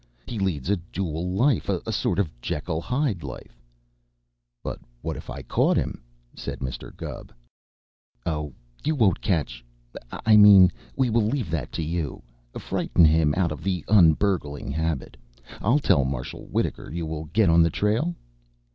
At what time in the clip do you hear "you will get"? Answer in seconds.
16.89-17.49